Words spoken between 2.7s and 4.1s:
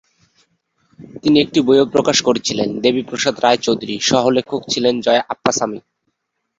"দেবী প্রসাদ রায় Chowdhury",